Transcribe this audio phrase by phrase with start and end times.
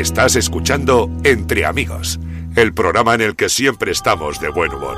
[0.00, 2.18] Estás escuchando Entre Amigos,
[2.56, 4.96] el programa en el que siempre estamos de buen humor.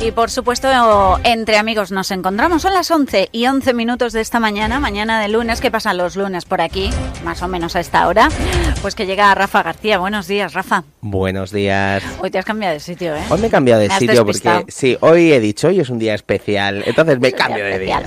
[0.00, 0.68] Y por supuesto,
[1.24, 2.62] entre amigos nos encontramos.
[2.62, 5.60] Son las 11 y 11 minutos de esta mañana, mañana de lunes.
[5.60, 6.90] ¿Qué pasan los lunes por aquí?
[7.24, 8.28] Más o menos a esta hora.
[8.80, 9.98] Pues que llega Rafa García.
[9.98, 10.84] Buenos días, Rafa.
[11.00, 12.02] Buenos días.
[12.20, 13.22] Hoy te has cambiado de sitio, ¿eh?
[13.28, 16.14] Hoy me he cambiado de sitio porque, sí, hoy he dicho, hoy es un día
[16.14, 16.84] especial.
[16.86, 18.02] Entonces me cambio de día.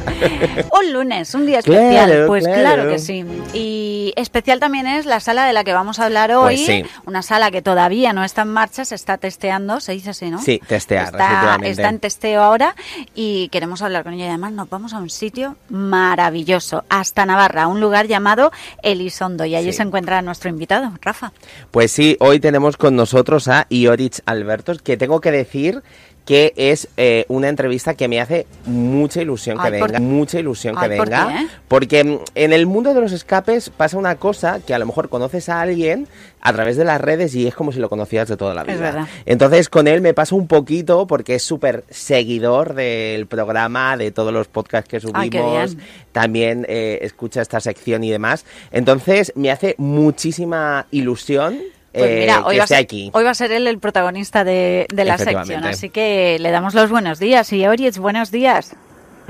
[0.71, 2.25] un lunes, un día especial.
[2.27, 2.89] pues claro.
[2.89, 3.25] que sí.
[3.53, 6.65] Y especial también es la sala de la que vamos a hablar pues hoy.
[6.65, 6.85] sí.
[7.05, 10.41] Una sala que todavía no está en marcha, se está testeando, se dice así, ¿no?
[10.41, 12.75] Sí, testear, está, está en testeo ahora
[13.13, 14.27] y queremos hablar con ella.
[14.27, 18.51] Además, nos vamos a un sitio maravilloso, hasta Navarra, un lugar llamado
[18.83, 19.45] Elizondo.
[19.45, 20.60] Y allí se encuentra nuestro invitado,
[21.01, 21.31] Rafa.
[21.71, 25.81] Pues sí, hoy tenemos con nosotros a Iorich Albertos, que tengo que decir
[26.31, 30.87] que es eh, una entrevista que me hace mucha ilusión que venga, mucha ilusión que
[30.87, 34.85] venga, porque mm, en el mundo de los escapes pasa una cosa que a lo
[34.85, 36.07] mejor conoces a alguien
[36.39, 39.09] a través de las redes y es como si lo conocías de toda la vida.
[39.25, 44.31] Entonces con él me pasa un poquito porque es súper seguidor del programa, de todos
[44.31, 45.75] los podcasts que subimos,
[46.13, 48.45] también eh, escucha esta sección y demás.
[48.71, 51.59] Entonces me hace muchísima ilusión
[51.93, 56.37] pues eh, mira, hoy, va a ser, él el protagonista de, la sección, así que
[56.39, 57.51] le damos los buenos días.
[57.51, 58.75] Y Oriets, buenos días.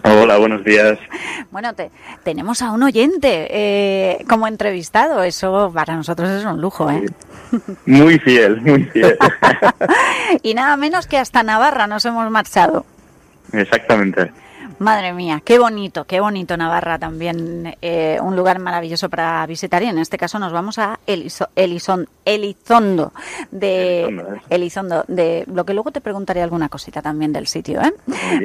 [0.03, 0.97] Hola, buenos días.
[1.51, 1.91] Bueno, te,
[2.23, 7.05] tenemos a un oyente eh, como entrevistado, eso para nosotros es un lujo, ¿eh?
[7.85, 9.17] Muy fiel, muy fiel.
[10.43, 12.85] y nada menos que hasta Navarra nos hemos marchado.
[13.53, 14.31] Exactamente.
[14.81, 19.85] Madre mía, qué bonito, qué bonito Navarra también, eh, un lugar maravilloso para visitar y
[19.85, 22.09] en este caso nos vamos a Elizondo,
[23.51, 27.93] de Elizondo, de lo que luego te preguntaré alguna cosita también del sitio, ¿eh?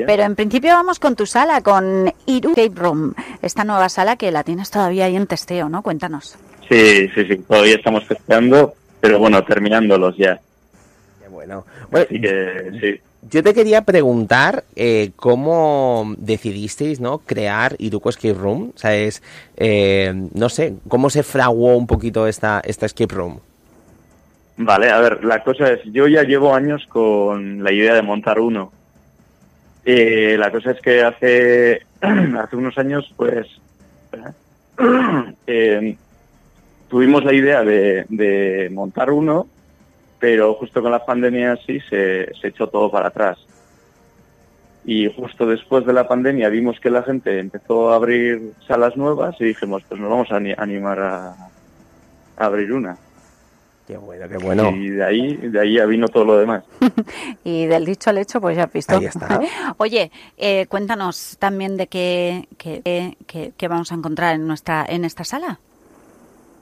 [0.07, 4.31] Pero en principio vamos con tu sala, con Iru Cape Room, esta nueva sala que
[4.31, 5.81] la tienes todavía ahí en testeo, ¿no?
[5.81, 6.37] Cuéntanos.
[6.69, 10.39] Sí, sí, sí, todavía estamos testeando, pero bueno, terminándolos ya.
[11.19, 11.65] Qué bueno.
[11.91, 13.01] bueno Así que sí.
[13.31, 17.19] Yo te quería preguntar eh, cómo decidisteis ¿no?
[17.19, 18.73] crear Iruko Escape Room.
[18.75, 18.89] O
[19.57, 23.41] eh, no sé, ¿cómo se fraguó un poquito esta, esta Escape Room?
[24.59, 28.39] Vale, a ver, la cosa es, yo ya llevo años con la idea de montar
[28.39, 28.71] uno.
[29.85, 33.47] Eh, la cosa es que hace, hace unos años, pues,
[36.89, 39.49] tuvimos la idea de, de montar uno
[40.19, 43.39] pero justo con la pandemia sí se, echó todo para atrás.
[44.85, 49.35] Y justo después de la pandemia vimos que la gente empezó a abrir salas nuevas
[49.41, 51.37] y dijimos, pues nos vamos a animar a,
[52.37, 52.97] abrir una.
[53.87, 54.71] Qué bueno, qué bueno.
[54.71, 56.65] Y de ahí, de ahí ya vino todo lo demás.
[57.45, 58.97] y del dicho al hecho, pues ya has visto.
[58.97, 59.41] Ahí está.
[59.77, 65.25] Oye, eh, cuéntanos también de qué, qué, qué, vamos a encontrar en nuestra en esta
[65.25, 65.61] sala.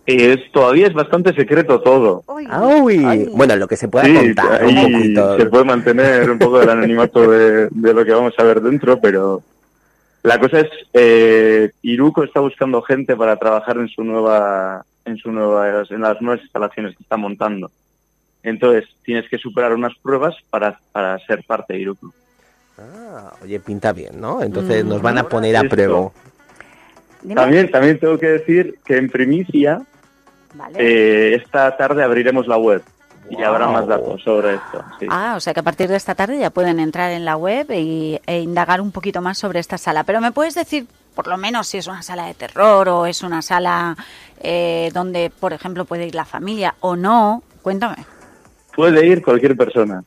[0.07, 2.25] Es, todavía es bastante secreto todo.
[2.27, 5.39] Bueno, lo que se puede contar un poquito.
[5.39, 9.43] Se puede mantener un poco del anonimato de, lo que vamos a ver dentro, pero
[10.23, 15.33] la cosa es, eh, Iruko está buscando gente para trabajar en su nueva, en su
[15.33, 17.71] nueva, en las nuevas instalaciones que está montando.
[18.43, 22.13] Entonces, tienes que superar unas pruebas para, para ser parte de Iruko.
[22.79, 24.43] Ah, oye, pinta bien, ¿no?
[24.43, 26.11] Entonces nos van a poner a prueba.
[27.35, 29.81] También, también tengo que decir que en primicia
[30.77, 32.83] eh, esta tarde abriremos la web
[33.31, 34.85] y habrá más datos sobre esto.
[35.09, 37.67] Ah, o sea que a partir de esta tarde ya pueden entrar en la web
[37.71, 40.05] e indagar un poquito más sobre esta sala.
[40.05, 43.23] Pero me puedes decir, por lo menos, si es una sala de terror o es
[43.23, 43.97] una sala
[44.41, 47.43] eh, donde, por ejemplo, puede ir la familia o no.
[47.63, 48.05] Cuéntame.
[48.75, 50.03] Puede ir cualquier persona.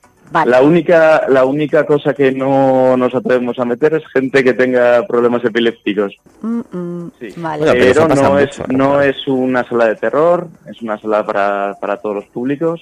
[0.45, 5.05] La única, la única cosa que no nos atrevemos a meter es gente que tenga
[5.07, 6.15] problemas epilépticos.
[6.41, 11.75] Mm, mm, pero, no, es, no es una sala de terror, es una sala para,
[11.79, 12.81] para todos los públicos.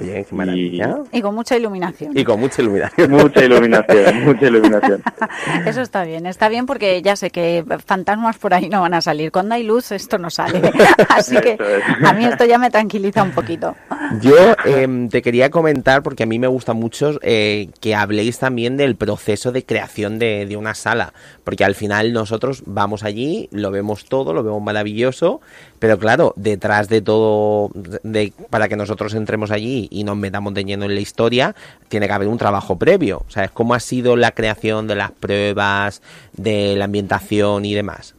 [0.00, 1.22] Y...
[1.22, 2.16] con mucha iluminación.
[2.16, 3.10] Y con mucha iluminación.
[3.10, 5.02] mucha iluminación, mucha iluminación.
[5.66, 9.00] Eso está bien, está bien porque ya sé que fantasmas por ahí no van a
[9.00, 9.32] salir.
[9.32, 10.60] Cuando hay luz esto no sale.
[11.08, 11.58] Así que
[12.04, 13.74] a mí esto ya me tranquiliza un poquito.
[14.20, 18.76] Yo em, te quería comentar, porque a mí me gusta mucho eh, que habléis también
[18.76, 21.12] del proceso de creación de, de una sala.
[21.44, 25.40] Porque al final nosotros vamos allí, lo vemos todo, lo vemos maravilloso,
[25.78, 30.64] pero claro, detrás de todo, de, para que nosotros entremos allí y nos metamos de
[30.64, 31.54] lleno en la historia,
[31.88, 33.22] tiene que haber un trabajo previo.
[33.26, 36.02] O sea, ¿cómo ha sido la creación de las pruebas,
[36.32, 38.14] de la ambientación y demás?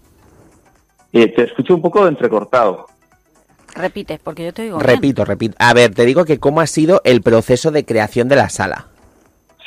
[1.13, 2.88] Eh, te escucho un poco entrecortado.
[3.75, 4.80] Repite, porque yo te digo.
[4.80, 5.56] Repito, repito.
[5.60, 8.88] A ver, te digo que cómo ha sido el proceso de creación de la sala.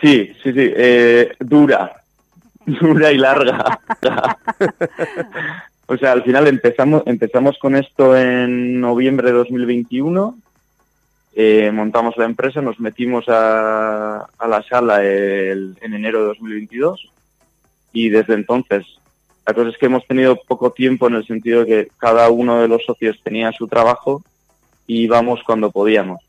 [0.00, 0.72] Sí, sí, sí.
[0.76, 2.02] Eh, dura.
[2.66, 3.80] dura y larga.
[5.86, 10.36] o sea, al final empezamos, empezamos con esto en noviembre de 2021,
[11.34, 17.12] eh, montamos la empresa, nos metimos a, la sala en enero de 2022
[17.92, 18.86] y desde entonces
[19.46, 22.60] la cosa es que hemos tenido poco tiempo en el sentido de que cada uno
[22.60, 24.22] de los socios tenía su trabajo
[24.86, 26.20] y íbamos cuando podíamos.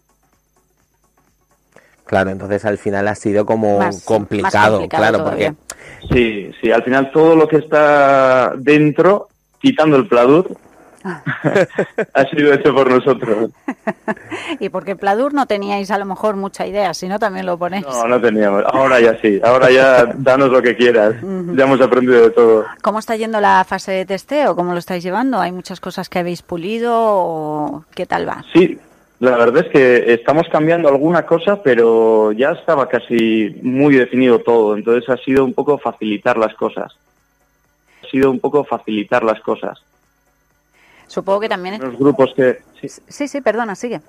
[2.05, 5.53] Claro, entonces al final ha sido como complicado, claro, porque...
[6.11, 9.29] Sí, sí, al final todo lo que está dentro,
[9.59, 10.57] quitando el Pladur.
[12.13, 13.51] ha sido hecho por nosotros.
[14.59, 17.85] y porque Pladur no teníais a lo mejor mucha idea, si no también lo ponéis.
[17.85, 18.63] No, no teníamos.
[18.65, 19.39] Ahora ya sí.
[19.43, 21.15] Ahora ya danos lo que quieras.
[21.21, 22.65] Ya hemos aprendido de todo.
[22.81, 24.55] ¿Cómo está yendo la fase de testeo?
[24.55, 25.39] ¿Cómo lo estáis llevando?
[25.39, 28.43] ¿Hay muchas cosas que habéis pulido o qué tal va?
[28.53, 28.79] Sí,
[29.23, 34.75] la verdad es que estamos cambiando alguna cosa, pero ya estaba casi muy definido todo,
[34.75, 36.93] entonces ha sido un poco facilitar las cosas.
[38.03, 39.81] Ha sido un poco facilitar las cosas.
[41.07, 41.81] Supongo que también...
[41.81, 42.59] Los grupos que...
[43.07, 43.27] Sí.
[43.27, 44.01] sí, perdona, sigue.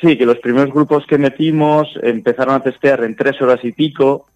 [0.00, 4.26] Sí, que los primeros grupos que metimos empezaron a testear en tres horas y pico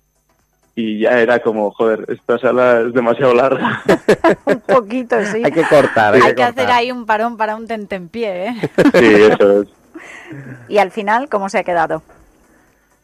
[0.77, 3.83] y ya era como, joder, esta sala es demasiado larga.
[4.45, 5.43] un poquito, sí.
[5.45, 6.15] Hay que cortar.
[6.15, 8.55] Hay, que, hacer ahí un parón para un tentempié, ¿eh?
[8.95, 9.69] sí, eso es.
[10.69, 12.03] ¿Y al final cómo se ha quedado?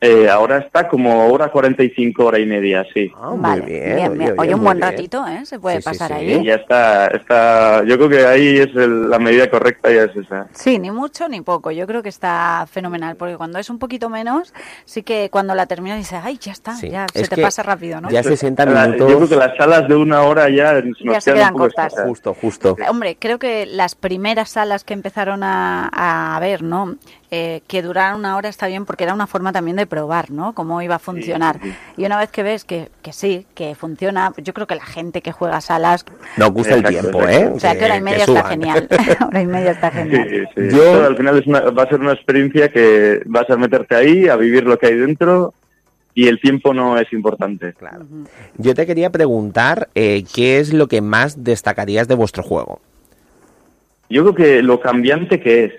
[0.02, 3.12] Eh, ahora está como hora 45, hora y media, sí.
[3.20, 4.34] Ah, muy bien.
[4.38, 5.44] Oye, un buen ratito, ¿eh?
[5.44, 6.42] Se puede pasar ahí.
[6.42, 10.48] Ya está, está, yo creo que ahí es la medida correcta, ya es esa.
[10.52, 11.70] Sí, ni mucho ni poco.
[11.70, 14.54] Yo creo que está fenomenal, porque cuando es un poquito menos,
[14.86, 18.10] sí que cuando la terminas dices, ay, ya está, ya se te pasa rápido, ¿no?
[18.10, 19.10] Ya 60 minutos.
[19.10, 21.94] Yo creo que las salas de una hora ya, ya se quedan cortas.
[22.06, 22.74] Justo, justo.
[22.88, 26.96] Hombre, creo que las primeras salas que empezaron a, a ver, ¿no?
[27.32, 30.52] Eh, que durara una hora está bien porque era una forma también de probar, ¿no?
[30.52, 31.60] Cómo iba a funcionar.
[31.96, 35.22] Y una vez que ves que, que sí, que funciona, yo creo que la gente
[35.22, 36.04] que juega salas...
[36.36, 37.46] No gusta el tiempo, ¿eh?
[37.54, 38.88] O sea, que hora y media está genial.
[39.28, 40.48] hora y media está genial.
[40.56, 41.04] Yo...
[41.04, 44.64] al final es va a ser una experiencia que vas a meterte ahí, a vivir
[44.64, 45.54] lo que hay dentro
[46.14, 47.74] y el tiempo no es importante.
[47.74, 48.06] Claro.
[48.56, 52.80] Yo te quería preguntar eh, qué es lo que más destacarías de vuestro juego.
[54.08, 55.72] Yo creo que lo cambiante que es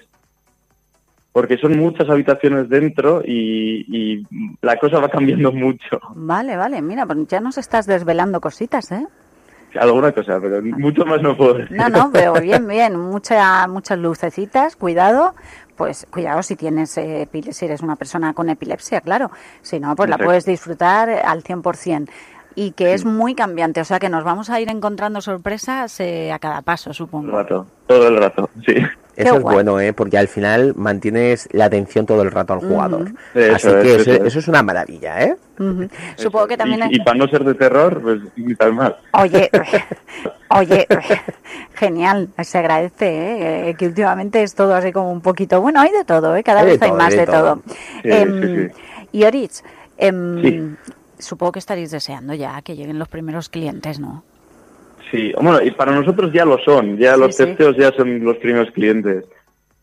[1.32, 4.26] porque son muchas habitaciones dentro y,
[4.62, 6.00] la cosa va cambiando mucho.
[6.16, 9.08] Vale, vale, mira, pues ya nos estás desvelando cositas, ¿eh?
[9.80, 11.78] Alguna cosa, pero mucho más no puedo decir.
[11.78, 15.34] No, no, pero bien, bien, mucha, muchas lucecitas, cuidado,
[15.78, 19.32] pues cuidado si tienes si eres una persona con epilepsia, claro,
[19.62, 22.10] si no, pues la puedes disfrutar al 100%
[22.56, 26.32] y que es muy cambiante, o sea que nos vamos a ir encontrando sorpresas eh,
[26.32, 27.30] a cada paso, supongo.
[27.30, 28.76] Todo el rato, todo el rato, sí.
[29.16, 29.94] Eso es bueno, ¿eh?
[29.94, 33.12] porque al final mantienes la atención todo el rato al jugador.
[33.54, 35.36] Así que eso, es una maravilla, ¿eh?
[36.16, 36.82] Supongo que también...
[36.90, 38.96] Y, para no ser de terror, pues ni tan mal.
[39.14, 39.50] Oye,
[40.50, 40.88] oye,
[41.74, 43.76] genial, se agradece, ¿eh?
[43.76, 45.62] que últimamente es todo así como un poquito...
[45.62, 46.44] Bueno, hay de todo, ¿eh?
[46.44, 47.62] cada vez hay más de todo.
[48.04, 48.70] Em,
[49.12, 49.62] y Oritz,
[49.98, 50.78] em,
[51.20, 54.24] supongo que estaréis deseando ya que lleguen los primeros clientes, ¿no?
[55.12, 58.72] Sí, bueno, y para nosotros ya lo son, ya los testeos ya son los primeros
[58.72, 59.26] clientes.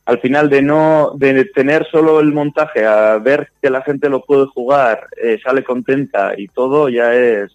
[0.06, 4.24] Al final de no de tener solo el montaje a ver que la gente lo
[4.24, 7.52] puede jugar, eh, sale contenta y todo ya es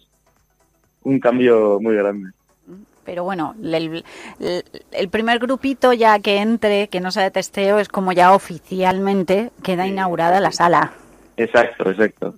[1.02, 2.30] un cambio muy grande.
[3.04, 4.04] Pero bueno, el,
[4.92, 9.50] el, primer grupito ya que entre, que no sea de testeo, es como ya oficialmente
[9.62, 10.92] queda inaugurada la sala.
[11.36, 12.34] Exacto, exacto.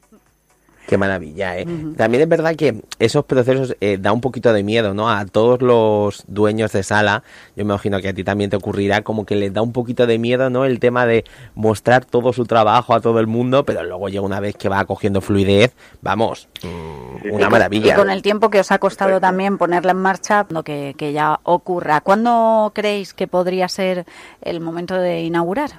[0.86, 1.66] Qué maravilla, ¿eh?
[1.96, 5.10] También es verdad que esos procesos eh, da un poquito de miedo, ¿no?
[5.10, 7.24] A todos los dueños de sala,
[7.56, 10.06] yo me imagino que a ti también te ocurrirá, como que les da un poquito
[10.06, 10.64] de miedo, ¿no?
[10.64, 11.24] El tema de
[11.56, 14.84] mostrar todo su trabajo a todo el mundo, pero luego llega una vez que va
[14.84, 17.94] cogiendo fluidez, vamos, mm, una maravilla.
[17.94, 21.40] Y con el tiempo que os ha costado también ponerla en marcha, que, que ya
[21.42, 22.00] ocurra.
[22.00, 24.06] ¿Cuándo creéis que podría ser
[24.40, 25.70] el momento de inaugurar?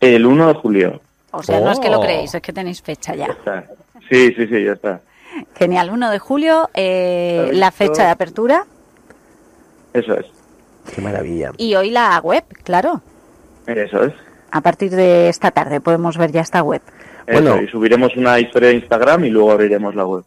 [0.00, 1.00] El 1 de julio.
[1.30, 2.02] O sea, no es que lo oh.
[2.02, 3.36] creéis, es que tenéis fecha ya.
[4.10, 5.00] Sí, sí, sí, ya está.
[5.56, 8.64] Genial, 1 de julio, eh, la fecha de apertura.
[9.92, 10.26] Eso es.
[10.94, 11.52] Qué maravilla.
[11.56, 13.02] Y hoy la web, claro.
[13.66, 14.14] Eso es.
[14.50, 16.80] A partir de esta tarde podemos ver ya esta web.
[17.30, 20.24] bueno, y subiremos una historia de Instagram y luego abriremos la web.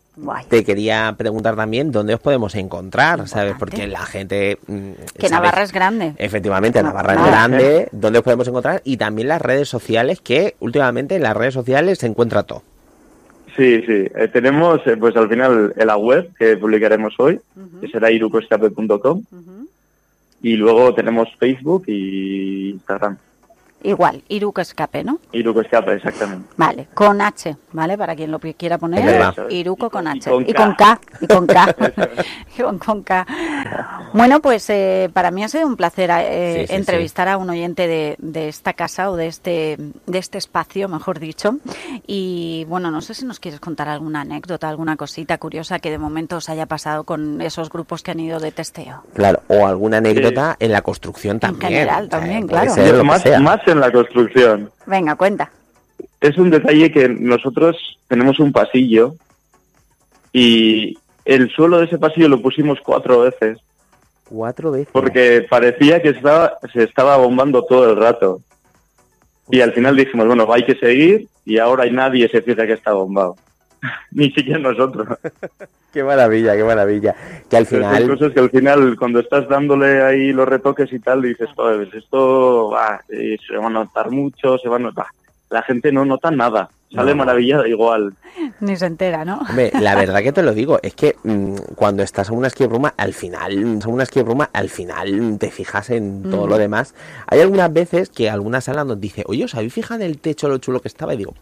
[0.50, 3.56] Te quería preguntar también dónde os podemos encontrar, ¿sabes?
[3.58, 4.60] Porque la gente...
[4.68, 6.14] Mm, que Navarra es grande.
[6.18, 7.90] Efectivamente, Navarra es grande.
[7.92, 8.82] ¿Dónde os podemos encontrar?
[8.84, 12.62] Y también las redes sociales, que últimamente en las redes sociales se encuentra todo.
[13.55, 14.08] Sí, sí.
[14.15, 17.39] Eh, tenemos, eh, pues al final, la web que publicaremos hoy,
[17.79, 19.24] que será irucoescape.com.
[20.43, 23.17] Y luego tenemos Facebook y Instagram.
[23.84, 25.20] Igual, Iruko Escape, ¿no?
[25.31, 26.48] Iruko Escape, exactamente.
[26.55, 27.98] Vale, con H, ¿vale?
[27.98, 30.29] Para quien lo quiera poner, Iruko con, H.
[30.48, 31.01] Y con K.
[31.20, 31.75] Y con K.
[32.79, 33.25] con, K.
[34.13, 38.15] Bueno, pues eh, para mí ha sido un placer eh, entrevistar a un oyente de,
[38.20, 41.58] de, esta casa o de este, de este espacio, mejor dicho.
[42.08, 45.98] Y bueno, no sé si nos quieres contar alguna anécdota, alguna cosita curiosa que de
[45.98, 49.03] momento os haya pasado con esos grupos que han ido de testeo.
[49.13, 51.72] Claro, o alguna anécdota en la construcción también.
[51.72, 53.03] En general, también, claro.
[53.03, 54.72] Más, más en la construcción.
[54.86, 55.51] Venga, cuenta.
[56.20, 57.75] Es un detalle que nosotros
[58.08, 59.15] tenemos un pasillo
[60.34, 63.60] y el suelo de ese pasillo lo pusimos cuatro veces.
[64.32, 64.88] Cuatro veces.
[64.94, 68.40] Porque parecía que estaba, se estaba bombando todo el rato.
[69.50, 72.94] Y al final dijimos, bueno, hay que seguir y ahora nadie se fija que está
[72.94, 73.36] bombado.
[74.12, 75.06] Ni siquiera nosotros.
[75.94, 77.14] qué maravilla, qué maravilla.
[77.50, 78.08] Que al final...
[78.08, 81.50] cosas que al final, cuando estás dándole ahí los retoques y tal, dices,
[81.94, 85.08] esto va, se va a notar mucho, se va a notar...
[85.50, 88.13] La gente no nota nada, sale maravillada igual.
[88.60, 89.41] Ni se entera, ¿no?
[89.79, 92.93] la verdad que te lo digo, es que mm, cuando estás en una esquí bruma,
[92.98, 96.95] al final, en una esquí bruma, al final te fijas en todo lo demás.
[97.27, 100.50] Hay algunas veces que alguna sala nos dice, oye, ¿os habéis fijado en el techo
[100.50, 101.13] lo chulo que estaba?
[101.13, 101.33] Y digo,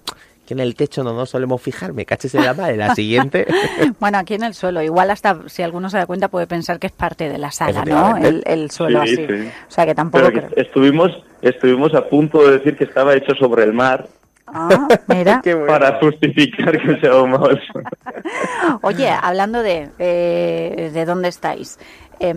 [0.50, 3.46] que en el techo no nos solemos fijar, me caches en la madre, la siguiente.
[4.00, 6.88] bueno, aquí en el suelo, igual hasta si alguno se da cuenta puede pensar que
[6.88, 8.18] es parte de la sala, ¿no?
[8.18, 9.24] El, suelo así.
[9.24, 13.74] O sea que tampoco estuvimos estuvimos a punto de decir que estaba hecho sobre el
[13.74, 14.08] mar.
[14.54, 15.42] Ah, mira.
[15.68, 17.62] Para justificar que sea el
[18.82, 21.80] Oye, hablando de, eh, de dónde estáis,
[22.20, 22.34] eh,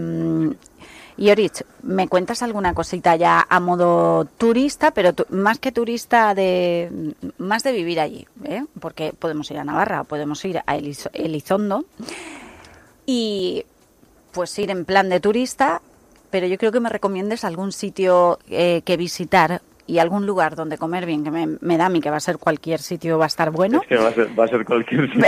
[1.16, 7.14] y Orich, ¿me cuentas alguna cosita ya a modo turista, pero más que turista, de
[7.38, 8.26] más de vivir allí?
[8.44, 8.64] ¿eh?
[8.80, 11.84] Porque podemos ir a Navarra, podemos ir a Elizondo
[13.04, 13.64] y
[14.32, 15.82] pues ir en plan de turista,
[16.30, 19.60] pero yo creo que me recomiendes algún sitio eh, que visitar
[19.92, 22.38] y algún lugar donde comer bien, que me, da a mí que va a ser
[22.38, 23.82] cualquier sitio, va a estar bueno.
[23.82, 25.26] Es que va a ser, va a ser cualquier sitio.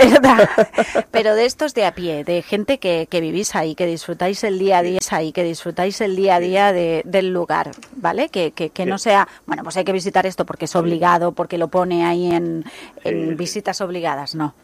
[1.11, 4.57] Pero de estos de a pie, de gente que, que vivís ahí, que disfrutáis el
[4.57, 8.29] día a día ahí, que disfrutáis el día a día de, del lugar, ¿vale?
[8.29, 11.67] Que, que, no sea, bueno, pues hay que visitar esto porque es obligado, porque lo
[11.67, 12.63] pone ahí en,
[13.03, 14.55] en visitas obligadas, no.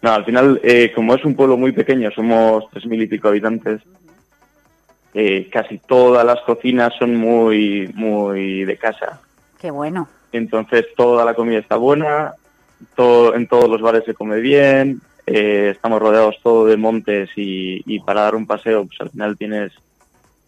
[0.00, 3.28] No, al final, eh, como es un pueblo muy pequeño, somos tres mil y pico
[3.28, 3.82] habitantes,
[5.14, 9.20] eh, casi todas las cocinas son muy, muy de casa.
[9.60, 10.08] Qué bueno.
[10.32, 12.34] Entonces toda la comida está buena,
[12.96, 18.00] todo, en todos los bares se come bien, eh, estamos rodeados todo de montes y,
[18.00, 19.72] para dar un paseo, pues al final tienes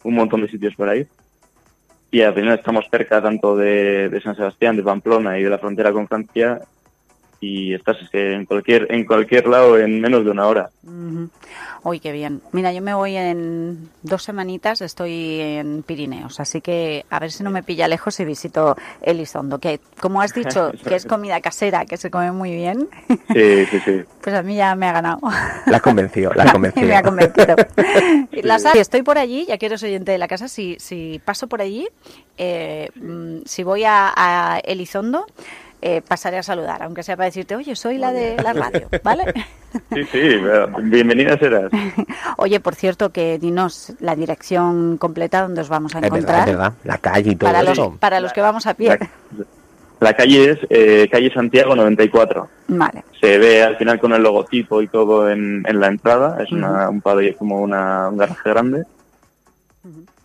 [0.03, 1.05] un montón de sitios por ahí.
[2.11, 5.57] Y al final estamos cerca tanto de, de San Sebastián, de Pamplona y de la
[5.57, 6.61] frontera con Francia
[7.39, 10.69] y estás en cualquier en cualquier lado en menos de una hora.
[11.83, 12.41] Uy, qué bien.
[12.51, 17.43] Mira, yo me voy en dos semanitas, estoy en Pirineos, así que a ver si
[17.43, 21.85] no me pilla lejos y visito Elizondo, que como has dicho, que es comida casera,
[21.85, 22.89] que se come muy bien.
[23.31, 24.01] Sí, sí, sí.
[24.25, 25.19] Pues a mí ya me ha ganado.
[25.67, 26.81] La convenció, la convenció.
[26.81, 27.55] me ha convencido.
[28.73, 31.61] si estoy por allí, ya quiero ser oyente de la casa, si, si paso por
[31.61, 31.87] allí,
[32.39, 35.27] eh, mm, si voy a, a Elizondo,
[35.87, 39.31] eh, pasaré a saludar, aunque sea para decirte, oye, soy la de la radio, ¿vale?
[39.93, 40.19] Sí, sí,
[40.83, 41.69] bienvenida serás.
[42.37, 46.47] Oye, por cierto, que dinos la dirección completa donde os vamos a encontrar.
[46.47, 47.89] verdad, la calle y todo para eso.
[47.89, 48.97] Los, para los que vamos a pie.
[49.99, 52.47] La, calle es eh, calle Santiago 94.
[52.69, 53.03] Vale.
[53.19, 56.41] Se ve al final con el logotipo y todo en, la entrada.
[56.41, 58.85] Es una, un pabellón como una, un garaje grande.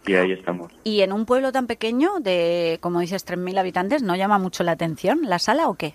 [0.07, 0.73] Y ahí estamos.
[0.83, 4.73] ¿Y en un pueblo tan pequeño, de como dices, 3.000 habitantes, no llama mucho la
[4.73, 5.95] atención la sala o qué?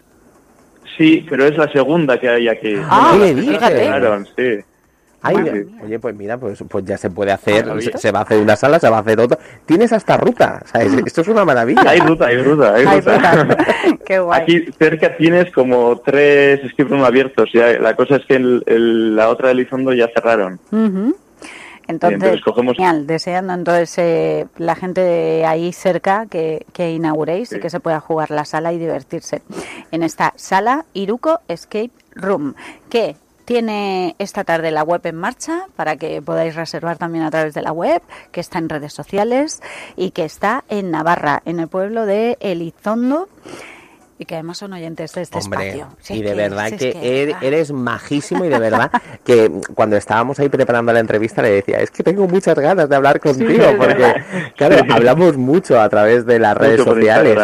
[0.98, 2.76] Sí, pero es la segunda que hay aquí.
[2.90, 4.26] Ah, fíjate.
[4.36, 4.66] sí.
[5.84, 7.66] Oye, pues mira, pues, pues ya se puede hacer,
[7.98, 9.40] se, va a hacer una sala, se va a hacer otra.
[9.66, 10.94] Tienes hasta ruta, ¿sabes?
[11.06, 11.84] Esto es una maravilla.
[11.88, 13.58] Hay ruta, hay ruta, hay, ruta.
[14.06, 14.42] Qué guay.
[14.42, 17.50] Aquí cerca tienes como tres escape abiertos.
[17.54, 20.60] Ya, la cosa es que la otra de Elizondo ya cerraron.
[21.88, 27.70] Entonces, genial, deseando entonces eh, la gente de ahí cerca que, que inauguréis y que
[27.70, 29.42] se pueda jugar la sala y divertirse
[29.92, 32.56] en esta sala Iruko Escape Room,
[32.90, 33.16] que
[33.46, 37.62] tiene esta tarde la web en marcha para que podáis reservar también a través de
[37.62, 38.02] la web,
[38.32, 39.62] que está en redes sociales
[39.96, 43.30] y que está en Navarra, en el pueblo de Elizondo
[44.18, 45.90] y que además son oyentes de este espacio.
[46.10, 48.92] y de verdad que, eres, majísimo y de verdad
[49.24, 52.96] que cuando estábamos ahí preparando la entrevista le decía, es que tengo muchas ganas de
[52.96, 54.24] hablar contigo porque,
[54.56, 57.38] claro, hablamos mucho a través de las redes sociales.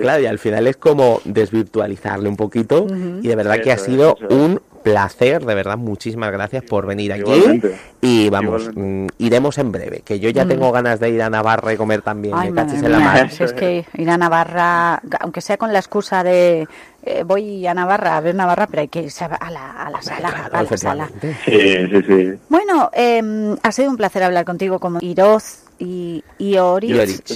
[0.00, 2.86] Claro, y al final es como desvirtualizarle un poquito
[3.22, 7.60] y de verdad que ha sido un placer, de verdad, muchísimas gracias por venir aquí.
[8.00, 10.48] Y vamos, mm, iremos en breve, que yo ya mm.
[10.48, 12.34] tengo ganas de ir a Navarra y comer también.
[12.36, 13.30] Ay, en la mar.
[13.38, 16.66] es que ir a Navarra, aunque sea con la excusa de
[17.02, 20.02] eh, voy a Navarra a ver Navarra, pero hay que irse a la, a la
[20.02, 20.50] sala.
[20.52, 21.10] a la sala.
[21.44, 22.32] Sí, sí, sí.
[22.48, 26.56] Bueno, eh, ha sido un placer hablar contigo como Iroz y, y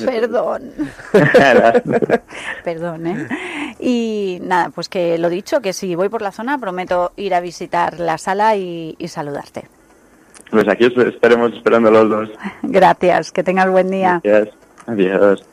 [0.04, 0.72] Perdón.
[2.64, 3.28] Perdón, ¿eh?
[3.84, 7.40] Y nada, pues que lo dicho, que si voy por la zona prometo ir a
[7.40, 9.64] visitar la sala y, saludarte.
[10.50, 12.28] Pues aquí estaremos esperando los dos.
[12.62, 14.20] Gracias, que tengas buen día.
[14.22, 14.54] Gracias.
[14.86, 15.44] Adiós.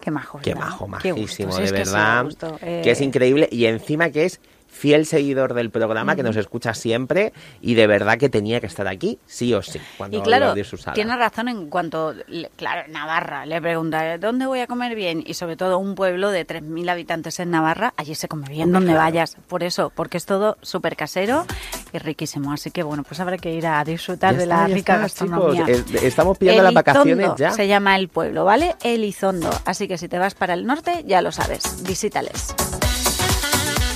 [0.00, 0.40] Qué majo.
[0.42, 2.26] Qué majo, majísimo, de verdad.
[2.60, 7.32] que es increíble y encima que es fiel seguidor del programa, que nos escucha siempre
[7.60, 10.54] y de verdad que tenía que estar aquí, sí o sí, cuando y claro,
[10.94, 12.14] tiene razón en cuanto,
[12.56, 15.24] claro, Navarra, le pregunta, ¿dónde voy a comer bien?
[15.26, 18.94] Y sobre todo un pueblo de 3.000 habitantes en Navarra, allí se come bien donde
[18.94, 21.46] vayas, por eso, porque es todo súper casero
[21.92, 25.66] y riquísimo, así que bueno, pues habrá que ir a disfrutar de la rica gastronomía.
[26.02, 27.50] estamos pidiendo las vacaciones ya.
[27.52, 28.76] Se llama el pueblo, ¿vale?
[28.82, 32.54] Elizondo, así que si te vas para el norte, ya lo sabes, visítales.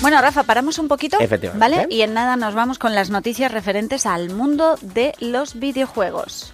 [0.03, 1.17] Bueno, Rafa, paramos un poquito,
[1.55, 1.87] ¿vale?
[1.89, 6.53] Y en nada nos vamos con las noticias referentes al mundo de los videojuegos.